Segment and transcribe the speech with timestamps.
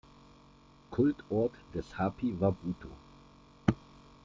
[0.89, 2.89] Kultort des Hapi war Buto.